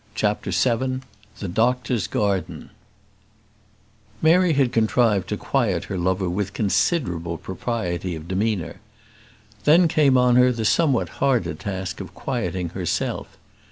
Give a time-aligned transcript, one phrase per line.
[0.15, 1.01] CHAPTER VII
[1.37, 2.71] The Doctor's Garden
[4.19, 8.77] Mary had contrived to quiet her lover with considerable propriety of demeanour.
[9.63, 13.37] Then came on her the somewhat harder task of quieting herself.